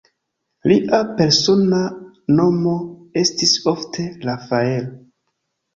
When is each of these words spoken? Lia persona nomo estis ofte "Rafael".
Lia 0.71 1.01
persona 1.19 1.83
nomo 2.41 2.75
estis 3.25 3.55
ofte 3.77 4.09
"Rafael". 4.29 4.95